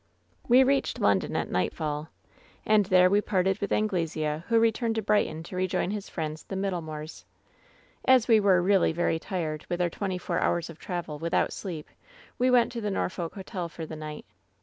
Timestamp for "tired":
9.19-9.63